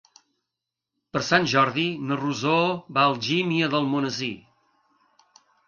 Per 1.17 1.21
Sant 1.27 1.45
Jordi 1.51 1.83
na 2.07 2.17
Rosó 2.23 2.55
va 2.97 3.05
a 3.05 3.13
Algímia 3.13 3.71
d'Almonesir. 3.77 4.33